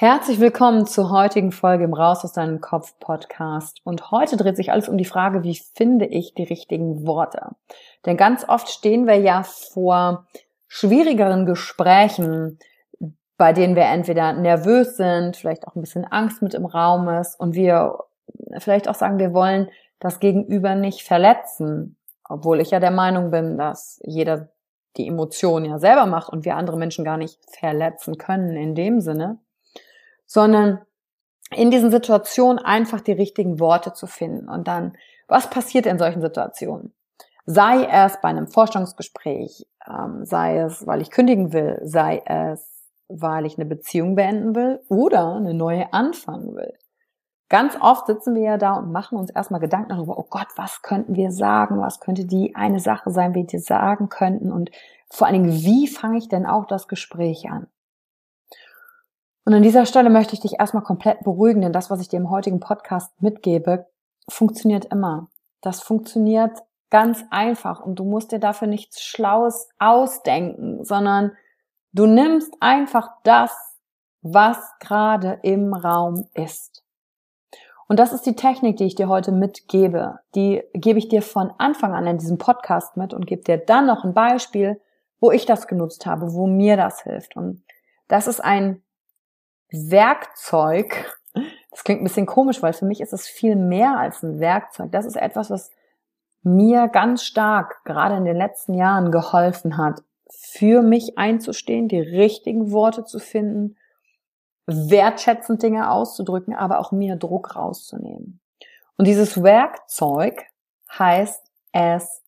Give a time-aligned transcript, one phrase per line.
[0.00, 3.82] Herzlich willkommen zur heutigen Folge im Raus aus deinem Kopf Podcast.
[3.84, 7.48] Und heute dreht sich alles um die Frage, wie finde ich die richtigen Worte?
[8.06, 10.26] Denn ganz oft stehen wir ja vor
[10.68, 12.58] schwierigeren Gesprächen,
[13.36, 17.38] bei denen wir entweder nervös sind, vielleicht auch ein bisschen Angst mit im Raum ist
[17.38, 17.98] und wir
[18.56, 19.68] vielleicht auch sagen, wir wollen
[19.98, 21.98] das Gegenüber nicht verletzen.
[22.26, 24.48] Obwohl ich ja der Meinung bin, dass jeder
[24.96, 29.02] die Emotionen ja selber macht und wir andere Menschen gar nicht verletzen können in dem
[29.02, 29.40] Sinne
[30.30, 30.78] sondern
[31.52, 34.48] in diesen Situationen einfach die richtigen Worte zu finden.
[34.48, 34.96] Und dann,
[35.26, 36.94] was passiert in solchen Situationen?
[37.46, 42.64] Sei es bei einem Forschungsgespräch, ähm, sei es, weil ich kündigen will, sei es,
[43.08, 46.74] weil ich eine Beziehung beenden will oder eine neue anfangen will.
[47.48, 50.82] Ganz oft sitzen wir ja da und machen uns erstmal Gedanken darüber, oh Gott, was
[50.82, 51.80] könnten wir sagen?
[51.80, 54.52] Was könnte die eine Sache sein, wie wir sagen könnten?
[54.52, 54.70] Und
[55.10, 57.66] vor allen Dingen, wie fange ich denn auch das Gespräch an?
[59.50, 62.18] Und an dieser Stelle möchte ich dich erstmal komplett beruhigen, denn das, was ich dir
[62.18, 63.88] im heutigen Podcast mitgebe,
[64.28, 65.26] funktioniert immer.
[65.60, 66.56] Das funktioniert
[66.88, 71.32] ganz einfach und du musst dir dafür nichts Schlaues ausdenken, sondern
[71.92, 73.50] du nimmst einfach das,
[74.22, 76.84] was gerade im Raum ist.
[77.88, 80.20] Und das ist die Technik, die ich dir heute mitgebe.
[80.36, 83.86] Die gebe ich dir von Anfang an in diesem Podcast mit und gebe dir dann
[83.86, 84.80] noch ein Beispiel,
[85.18, 87.34] wo ich das genutzt habe, wo mir das hilft.
[87.34, 87.64] Und
[88.06, 88.84] das ist ein
[89.72, 91.14] Werkzeug,
[91.70, 94.90] das klingt ein bisschen komisch, weil für mich ist es viel mehr als ein Werkzeug.
[94.92, 95.70] Das ist etwas, was
[96.42, 102.72] mir ganz stark gerade in den letzten Jahren geholfen hat, für mich einzustehen, die richtigen
[102.72, 103.76] Worte zu finden,
[104.66, 108.40] wertschätzend Dinge auszudrücken, aber auch mir Druck rauszunehmen.
[108.96, 110.44] Und dieses Werkzeug
[110.98, 111.42] heißt
[111.72, 112.22] as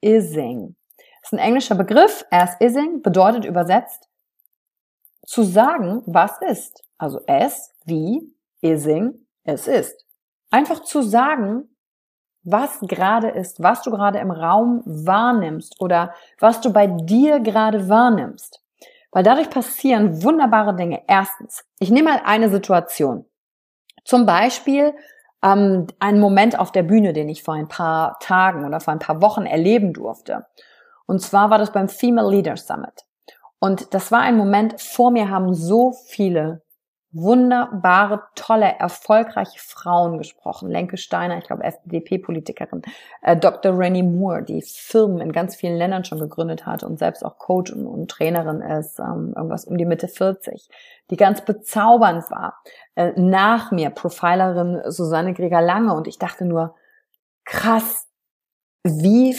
[0.00, 0.76] ising.
[0.96, 2.24] Das ist ein englischer Begriff.
[2.30, 4.08] As ising bedeutet übersetzt
[5.26, 6.82] zu sagen, was ist.
[6.96, 10.06] Also es, wie, ising, es ist.
[10.50, 11.68] Einfach zu sagen,
[12.42, 17.88] was gerade ist, was du gerade im Raum wahrnimmst oder was du bei dir gerade
[17.88, 18.62] wahrnimmst.
[19.10, 21.02] Weil dadurch passieren wunderbare Dinge.
[21.08, 23.26] Erstens, ich nehme mal eine Situation.
[24.04, 24.94] Zum Beispiel
[25.42, 29.00] ähm, einen Moment auf der Bühne, den ich vor ein paar Tagen oder vor ein
[29.00, 30.46] paar Wochen erleben durfte.
[31.06, 33.04] Und zwar war das beim Female Leaders Summit.
[33.58, 36.62] Und das war ein Moment, vor mir haben so viele
[37.16, 40.68] wunderbare, tolle, erfolgreiche Frauen gesprochen.
[40.68, 42.82] Lenke Steiner, ich glaube FDP-Politikerin,
[43.22, 43.78] äh, Dr.
[43.78, 47.72] Rennie Moore, die Firmen in ganz vielen Ländern schon gegründet hat und selbst auch Coach
[47.72, 50.68] und, und Trainerin ist, ähm, irgendwas um die Mitte 40,
[51.10, 52.62] die ganz bezaubernd war.
[52.96, 56.74] Äh, nach mir Profilerin Susanne Greger-Lange und ich dachte nur,
[57.44, 58.06] krass,
[58.84, 59.34] wie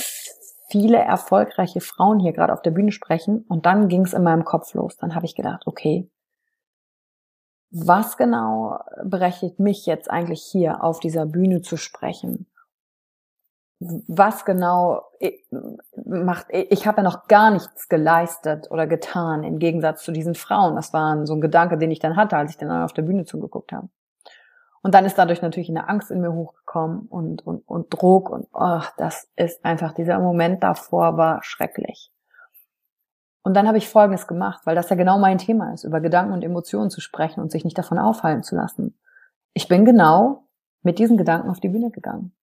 [0.68, 3.46] viele erfolgreiche Frauen hier gerade auf der Bühne sprechen.
[3.48, 4.98] Und dann ging es in meinem Kopf los.
[4.98, 6.10] Dann habe ich gedacht, okay,
[7.69, 12.48] was genau berechtigt mich jetzt eigentlich hier auf dieser Bühne zu sprechen?
[13.80, 15.04] Was genau
[16.06, 20.75] macht, ich habe ja noch gar nichts geleistet oder getan im Gegensatz zu diesen Frauen.
[20.75, 23.25] Das war so ein Gedanke, den ich dann hatte, als ich dann auf der Bühne
[23.25, 23.90] zugeguckt habe.
[24.81, 28.47] Und dann ist dadurch natürlich eine Angst in mir hochgekommen und, und, und Druck und
[28.53, 32.12] oh, das ist einfach, dieser Moment davor war schrecklich.
[33.44, 36.33] Und dann habe ich Folgendes gemacht, weil das ja genau mein Thema ist, über Gedanken
[36.33, 39.00] und Emotionen zu sprechen und sich nicht davon aufhalten zu lassen.
[39.53, 40.47] Ich bin genau
[40.81, 42.35] mit diesen Gedanken auf die Bühne gegangen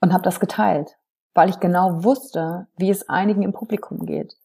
[0.00, 0.96] und habe das geteilt,
[1.34, 4.36] weil ich genau wusste, wie es einigen im Publikum geht.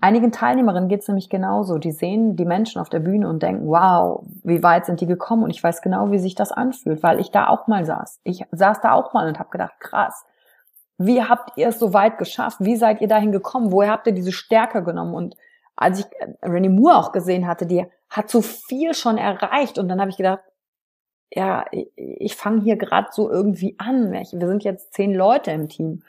[0.00, 1.78] Einigen Teilnehmerinnen geht es nämlich genauso.
[1.78, 5.42] Die sehen die Menschen auf der Bühne und denken, wow, wie weit sind die gekommen?
[5.42, 8.20] Und ich weiß genau, wie sich das anfühlt, weil ich da auch mal saß.
[8.22, 10.24] Ich saß da auch mal und habe gedacht, krass,
[10.98, 12.58] wie habt ihr es so weit geschafft?
[12.60, 13.72] Wie seid ihr dahin gekommen?
[13.72, 15.14] Woher habt ihr diese Stärke genommen?
[15.14, 15.36] Und
[15.74, 19.78] als ich äh, Rennie Moore auch gesehen hatte, die hat so viel schon erreicht.
[19.78, 20.40] Und dann habe ich gedacht,
[21.30, 24.12] ja, ich, ich fange hier gerade so irgendwie an.
[24.12, 26.02] Wir sind jetzt zehn Leute im Team.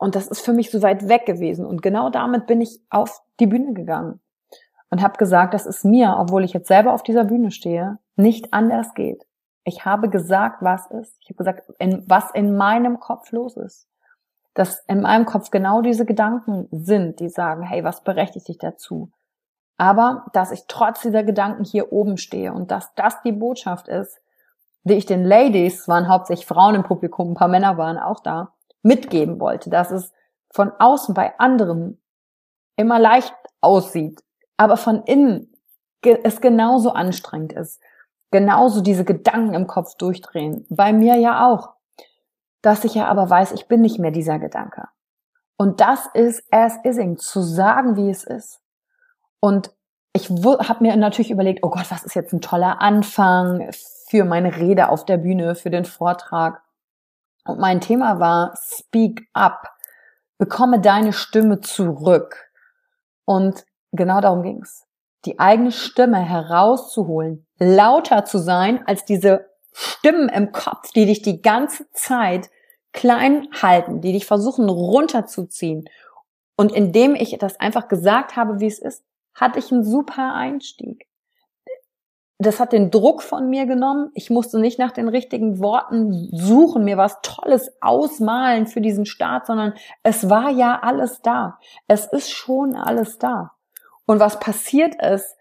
[0.00, 1.66] Und das ist für mich so weit weg gewesen.
[1.66, 4.18] Und genau damit bin ich auf die Bühne gegangen
[4.88, 8.54] und habe gesagt, dass es mir, obwohl ich jetzt selber auf dieser Bühne stehe, nicht
[8.54, 9.26] anders geht.
[9.62, 11.14] Ich habe gesagt, was ist.
[11.20, 13.86] Ich habe gesagt, in, was in meinem Kopf los ist.
[14.54, 19.10] Dass in meinem Kopf genau diese Gedanken sind, die sagen, hey, was berechtigt dich dazu?
[19.76, 24.18] Aber dass ich trotz dieser Gedanken hier oben stehe und dass das die Botschaft ist,
[24.84, 28.54] die ich den Ladies, waren hauptsächlich Frauen im Publikum, ein paar Männer waren auch da,
[28.82, 30.12] mitgeben wollte, dass es
[30.52, 32.00] von außen bei anderen
[32.76, 34.22] immer leicht aussieht,
[34.56, 35.54] aber von innen
[36.02, 37.80] es genauso anstrengend ist,
[38.30, 40.66] genauso diese Gedanken im Kopf durchdrehen.
[40.70, 41.74] Bei mir ja auch.
[42.62, 44.88] Dass ich ja aber weiß, ich bin nicht mehr dieser Gedanke.
[45.56, 48.60] Und das ist as ising, zu sagen, wie es ist.
[49.40, 49.74] Und
[50.12, 53.70] ich habe mir natürlich überlegt, oh Gott, was ist jetzt ein toller Anfang
[54.08, 56.62] für meine Rede auf der Bühne, für den Vortrag.
[57.44, 59.68] Und mein Thema war Speak Up.
[60.38, 62.50] Bekomme deine Stimme zurück.
[63.24, 64.86] Und genau darum ging's.
[65.26, 71.42] Die eigene Stimme herauszuholen, lauter zu sein als diese Stimmen im Kopf, die dich die
[71.42, 72.48] ganze Zeit
[72.92, 75.88] klein halten, die dich versuchen runterzuziehen.
[76.56, 79.04] Und indem ich das einfach gesagt habe, wie es ist,
[79.34, 81.09] hatte ich einen super Einstieg
[82.40, 84.10] das hat den Druck von mir genommen.
[84.14, 89.46] Ich musste nicht nach den richtigen Worten suchen, mir was Tolles ausmalen für diesen Start,
[89.46, 91.58] sondern es war ja alles da.
[91.86, 93.52] Es ist schon alles da.
[94.06, 95.36] Und was passiert ist,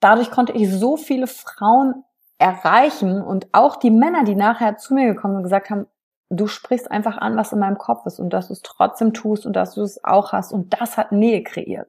[0.00, 2.02] dadurch konnte ich so viele Frauen
[2.38, 5.86] erreichen und auch die Männer, die nachher zu mir gekommen und gesagt haben,
[6.28, 9.46] du sprichst einfach an, was in meinem Kopf ist und dass du es trotzdem tust
[9.46, 11.88] und dass du es auch hast und das hat Nähe kreiert.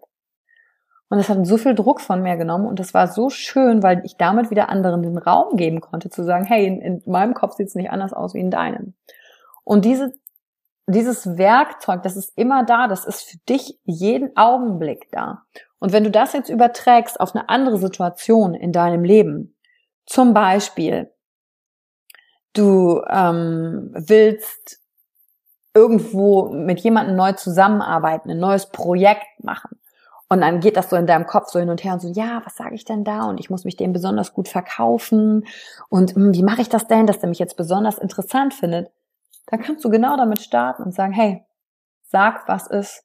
[1.09, 4.01] Und es hat so viel Druck von mir genommen und es war so schön, weil
[4.05, 7.55] ich damit wieder anderen den Raum geben konnte, zu sagen, hey, in, in meinem Kopf
[7.55, 8.95] sieht es nicht anders aus wie in deinem.
[9.63, 10.13] Und diese,
[10.87, 15.43] dieses Werkzeug, das ist immer da, das ist für dich jeden Augenblick da.
[15.77, 19.55] Und wenn du das jetzt überträgst auf eine andere Situation in deinem Leben,
[20.07, 21.11] zum Beispiel,
[22.53, 24.81] du ähm, willst
[25.75, 29.77] irgendwo mit jemandem neu zusammenarbeiten, ein neues Projekt machen
[30.27, 32.41] und dann geht das so in deinem Kopf so hin und her und so, ja,
[32.43, 33.25] was sage ich denn da?
[33.25, 35.45] Und ich muss mich dem besonders gut verkaufen.
[35.89, 38.91] Und mh, hm, wie mache ich das denn, dass der mich jetzt besonders interessant findet?
[39.47, 41.45] Dann kannst du genau damit starten und sagen, hey,
[42.03, 43.03] sag, was ist.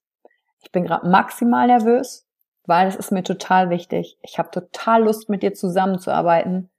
[0.62, 2.26] Ich bin gerade maximal nervös,
[2.64, 4.18] weil es ist mir total wichtig.
[4.22, 6.70] Ich habe total Lust, mit dir zusammenzuarbeiten.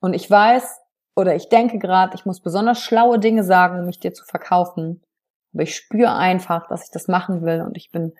[0.00, 0.80] Und ich weiß
[1.16, 5.02] oder ich denke gerade, ich muss besonders schlaue Dinge sagen, um mich dir zu verkaufen.
[5.52, 8.14] Aber ich spüre einfach, dass ich das machen will und ich bin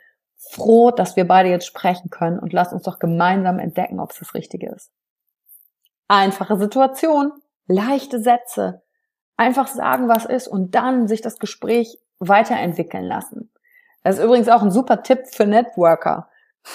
[0.50, 4.18] froh, dass wir beide jetzt sprechen können und lass uns doch gemeinsam entdecken, ob es
[4.18, 4.90] das Richtige ist.
[6.08, 7.32] Einfache Situation,
[7.66, 8.82] leichte Sätze,
[9.36, 13.50] einfach sagen, was ist und dann sich das Gespräch weiterentwickeln lassen.
[14.02, 16.28] Das ist übrigens auch ein super Tipp für Networker.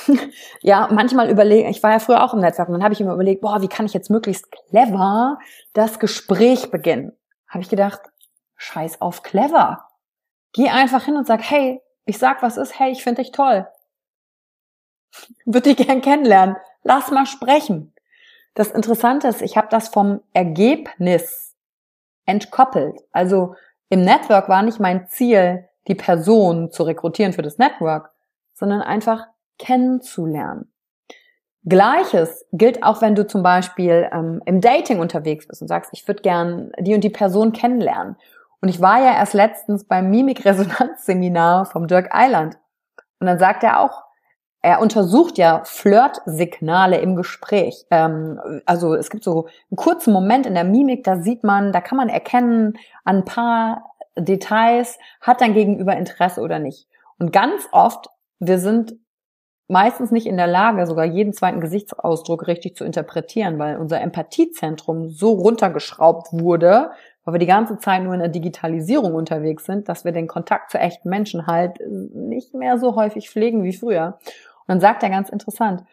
[0.61, 3.13] ja, manchmal überlege, ich war ja früher auch im Netzwerk und dann habe ich immer
[3.13, 5.39] überlegt, boah, wie kann ich jetzt möglichst clever
[5.73, 7.13] das Gespräch beginnen?
[7.47, 8.01] Habe ich gedacht,
[8.55, 9.87] scheiß auf clever.
[10.53, 13.67] Geh einfach hin und sag, hey, ich sag, was ist, hey, ich finde dich toll.
[15.45, 16.55] Würde dich gern kennenlernen.
[16.83, 17.93] lass mal sprechen.
[18.55, 21.55] Das Interessante ist, ich habe das vom Ergebnis
[22.25, 22.99] entkoppelt.
[23.11, 23.55] Also
[23.89, 28.11] im Network war nicht mein Ziel, die Person zu rekrutieren für das Network,
[28.53, 30.71] sondern einfach kennenzulernen.
[31.63, 36.07] Gleiches gilt auch, wenn du zum Beispiel ähm, im Dating unterwegs bist und sagst, ich
[36.07, 38.15] würde gern die und die Person kennenlernen.
[38.61, 42.57] Und ich war ja erst letztens beim Mimikresonanzseminar vom Dirk Eiland.
[43.19, 44.03] Und dann sagt er auch,
[44.61, 47.85] er untersucht ja Flirtsignale im Gespräch.
[47.91, 51.79] Ähm, also es gibt so einen kurzen Moment in der Mimik, da sieht man, da
[51.79, 56.87] kann man erkennen an ein paar Details, hat dein Gegenüber Interesse oder nicht.
[57.19, 58.95] Und ganz oft, wir sind
[59.69, 65.09] meistens nicht in der Lage, sogar jeden zweiten Gesichtsausdruck richtig zu interpretieren, weil unser Empathiezentrum
[65.09, 66.91] so runtergeschraubt wurde,
[67.23, 70.71] weil wir die ganze Zeit nur in der Digitalisierung unterwegs sind, dass wir den Kontakt
[70.71, 74.19] zu echten Menschen halt nicht mehr so häufig pflegen wie früher.
[74.23, 75.83] Und dann sagt er ganz interessant,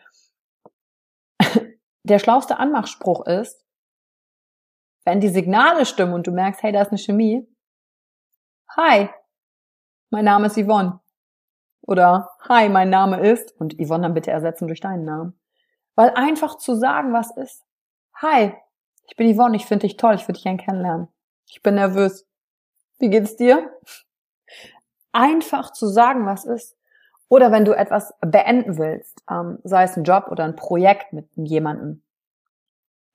[2.02, 3.64] der schlauste Anmachspruch ist,
[5.04, 7.46] wenn die Signale stimmen und du merkst, hey, da ist eine Chemie,
[8.76, 9.08] hi,
[10.10, 11.00] mein Name ist Yvonne.
[11.82, 15.38] Oder Hi, mein Name ist und Yvonne dann bitte ersetzen durch deinen Namen.
[15.94, 17.64] Weil einfach zu sagen, was ist.
[18.14, 18.54] Hi,
[19.08, 21.08] ich bin Yvonne, ich finde dich toll, ich würde dich gern kennenlernen.
[21.46, 22.26] Ich bin nervös.
[22.98, 23.70] Wie geht's dir?
[25.12, 26.76] Einfach zu sagen, was ist.
[27.28, 31.28] Oder wenn du etwas beenden willst, ähm, sei es ein Job oder ein Projekt mit
[31.34, 32.02] jemandem.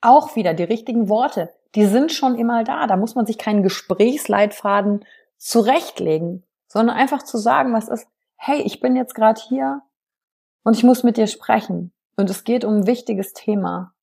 [0.01, 2.87] Auch wieder die richtigen Worte, die sind schon immer da.
[2.87, 5.05] Da muss man sich keinen Gesprächsleitfaden
[5.37, 8.07] zurechtlegen, sondern einfach zu sagen, was ist
[8.43, 9.83] hey, ich bin jetzt gerade hier
[10.63, 11.93] und ich muss mit dir sprechen.
[12.15, 13.93] Und es geht um ein wichtiges Thema.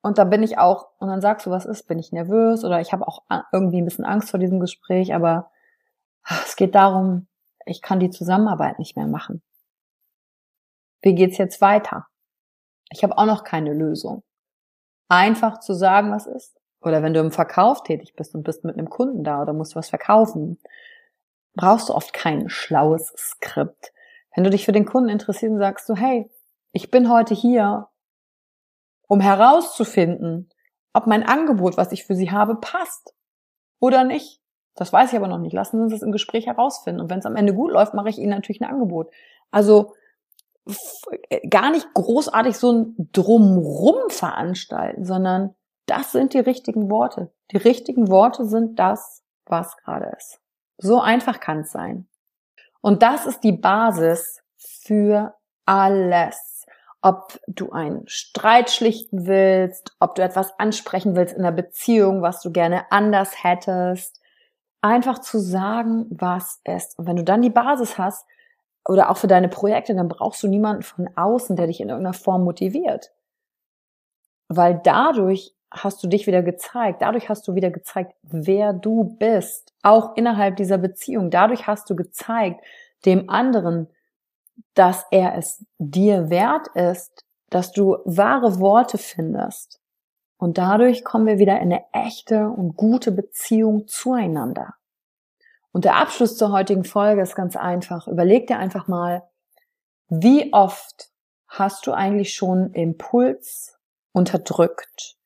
[0.00, 2.80] Und da bin ich auch, und dann sagst du, was ist, bin ich nervös oder
[2.80, 5.50] ich habe auch irgendwie ein bisschen Angst vor diesem Gespräch, aber
[6.44, 7.26] es geht darum,
[7.66, 9.42] ich kann die Zusammenarbeit nicht mehr machen.
[11.02, 12.06] Wie geht's jetzt weiter?
[12.90, 14.22] Ich habe auch noch keine Lösung.
[15.08, 16.58] Einfach zu sagen, was ist.
[16.80, 19.74] Oder wenn du im Verkauf tätig bist und bist mit einem Kunden da oder musst
[19.74, 20.58] was verkaufen
[21.58, 23.92] brauchst du oft kein schlaues Skript.
[24.34, 26.30] Wenn du dich für den Kunden interessierst und sagst du, hey,
[26.72, 27.88] ich bin heute hier,
[29.08, 30.48] um herauszufinden,
[30.92, 33.14] ob mein Angebot, was ich für Sie habe, passt
[33.80, 34.40] oder nicht.
[34.74, 35.52] Das weiß ich aber noch nicht.
[35.52, 37.00] Lassen Sie uns das im Gespräch herausfinden.
[37.00, 39.10] Und wenn es am Ende gut läuft, mache ich Ihnen natürlich ein Angebot.
[39.50, 39.94] Also
[41.50, 45.54] gar nicht großartig so ein Drumrum veranstalten, sondern
[45.86, 47.32] das sind die richtigen Worte.
[47.50, 50.40] Die richtigen Worte sind das, was gerade ist.
[50.76, 52.06] So einfach kann es sein.
[52.80, 55.34] Und das ist die Basis für
[55.64, 56.57] alles.
[57.00, 62.40] Ob du einen Streit schlichten willst, ob du etwas ansprechen willst in der Beziehung, was
[62.42, 64.20] du gerne anders hättest.
[64.80, 66.98] Einfach zu sagen, was ist.
[66.98, 68.26] Und wenn du dann die Basis hast,
[68.88, 72.14] oder auch für deine Projekte, dann brauchst du niemanden von außen, der dich in irgendeiner
[72.14, 73.12] Form motiviert.
[74.48, 77.02] Weil dadurch hast du dich wieder gezeigt.
[77.02, 79.74] Dadurch hast du wieder gezeigt, wer du bist.
[79.82, 81.30] Auch innerhalb dieser Beziehung.
[81.30, 82.64] Dadurch hast du gezeigt
[83.04, 83.88] dem anderen,
[84.74, 89.80] dass er es dir wert ist, dass du wahre Worte findest.
[90.36, 94.74] Und dadurch kommen wir wieder in eine echte und gute Beziehung zueinander.
[95.72, 98.06] Und der Abschluss zur heutigen Folge ist ganz einfach.
[98.06, 99.28] Überleg dir einfach mal,
[100.08, 101.10] wie oft
[101.48, 103.78] hast du eigentlich schon Impuls
[104.12, 105.16] unterdrückt,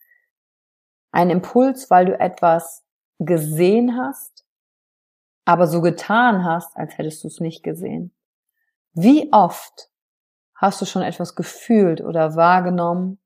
[1.10, 2.84] ein Impuls, weil du etwas
[3.18, 4.44] gesehen hast,
[5.44, 8.12] aber so getan hast, als hättest du es nicht gesehen.
[8.94, 9.90] Wie oft
[10.54, 13.18] hast du schon etwas gefühlt oder wahrgenommen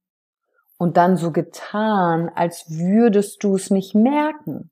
[0.78, 4.70] und dann so getan, als würdest du es nicht merken?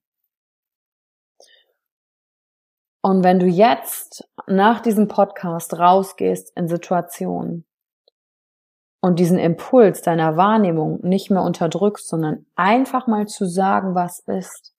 [3.03, 7.67] Und wenn du jetzt nach diesem Podcast rausgehst in Situationen,
[9.05, 14.73] und diesen Impuls deiner Wahrnehmung nicht mehr unterdrückst, sondern einfach mal zu sagen, was ist.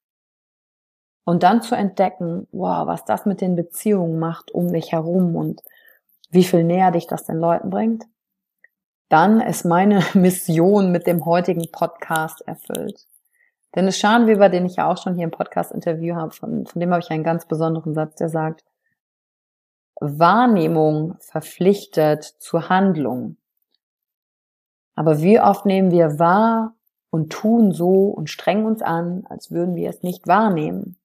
[1.26, 5.62] Und dann zu entdecken, wow, was das mit den Beziehungen macht um dich herum und
[6.36, 8.06] wie viel näher dich das den Leuten bringt,
[9.10, 13.08] dann ist meine Mission mit dem heutigen Podcast erfüllt.
[13.76, 16.92] Denn es Schanweber, den ich ja auch schon hier im Podcast-Interview habe, von, von dem
[16.92, 18.64] habe ich einen ganz besonderen Satz, der sagt,
[20.00, 23.38] Wahrnehmung verpflichtet zur Handlung.
[24.96, 26.74] Aber wie oft nehmen wir wahr
[27.10, 30.98] und tun so und strengen uns an, als würden wir es nicht wahrnehmen.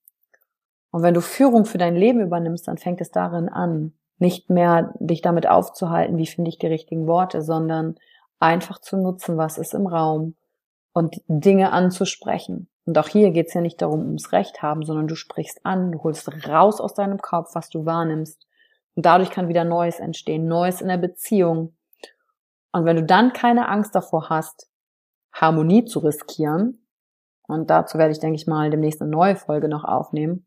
[0.91, 4.93] Und wenn du Führung für dein Leben übernimmst, dann fängt es darin an, nicht mehr
[4.99, 7.95] dich damit aufzuhalten, wie finde ich die richtigen Worte, sondern
[8.39, 10.35] einfach zu nutzen, was ist im Raum
[10.93, 12.69] und Dinge anzusprechen.
[12.85, 15.91] Und auch hier geht es ja nicht darum, ums Recht haben, sondern du sprichst an,
[15.91, 18.47] du holst raus aus deinem Kopf, was du wahrnimmst.
[18.95, 21.75] Und dadurch kann wieder Neues entstehen, Neues in der Beziehung,
[22.71, 24.69] Und wenn du dann keine Angst davor hast,
[25.33, 26.85] Harmonie zu riskieren,
[27.47, 30.45] und dazu werde ich, denke ich mal, demnächst eine neue Folge noch aufnehmen,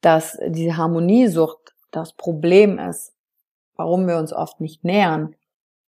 [0.00, 3.12] dass diese Harmoniesucht das Problem ist,
[3.76, 5.34] warum wir uns oft nicht nähern,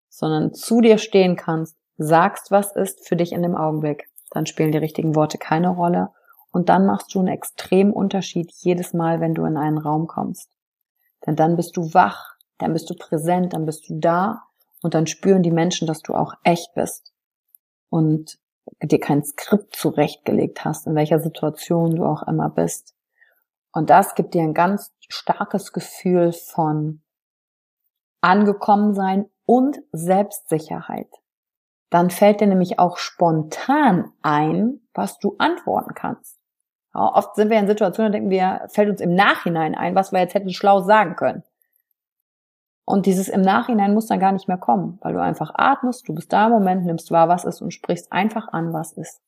[0.09, 4.73] sondern zu dir stehen kannst, sagst, was ist für dich in dem Augenblick, dann spielen
[4.73, 6.11] die richtigen Worte keine Rolle
[6.53, 10.51] und dann machst du einen extremen Unterschied jedes Mal, wenn du in einen Raum kommst.
[11.27, 14.45] Denn dann bist du wach, dann bist du präsent, dann bist du da
[14.83, 17.13] und dann spüren die Menschen, dass du auch echt bist
[17.91, 18.39] und
[18.83, 22.96] dir kein Skript zurechtgelegt hast, in welcher Situation du auch immer bist.
[23.77, 27.03] Und das gibt dir ein ganz starkes Gefühl von
[28.23, 31.11] angekommen sein und Selbstsicherheit.
[31.91, 36.41] Dann fällt dir nämlich auch spontan ein, was du antworten kannst.
[36.95, 40.11] Ja, oft sind wir in Situationen, da denken wir, fällt uns im Nachhinein ein, was
[40.11, 41.43] wir jetzt hätten schlau sagen können.
[42.87, 46.15] Und dieses im Nachhinein muss dann gar nicht mehr kommen, weil du einfach atmest, du
[46.15, 49.21] bist da im Moment, nimmst wahr, was ist und sprichst einfach an, was ist.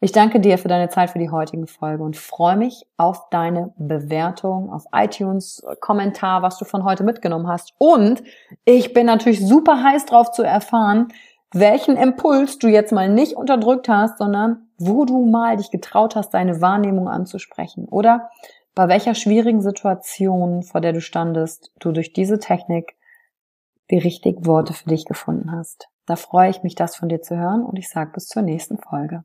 [0.00, 3.72] Ich danke dir für deine Zeit für die heutige Folge und freue mich auf deine
[3.78, 7.72] Bewertung auf iTunes, Kommentar, was du von heute mitgenommen hast.
[7.78, 8.22] Und
[8.64, 11.08] ich bin natürlich super heiß drauf zu erfahren,
[11.52, 16.30] welchen Impuls du jetzt mal nicht unterdrückt hast, sondern wo du mal dich getraut hast,
[16.34, 17.86] deine Wahrnehmung anzusprechen.
[17.88, 18.28] Oder
[18.74, 22.96] bei welcher schwierigen Situation, vor der du standest, du durch diese Technik
[23.90, 25.88] die richtigen Worte für dich gefunden hast.
[26.06, 28.78] Da freue ich mich, das von dir zu hören und ich sage bis zur nächsten
[28.78, 29.24] Folge.